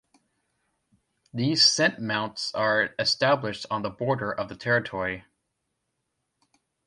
[1.31, 5.25] These scent mounts are established on the border of the territory.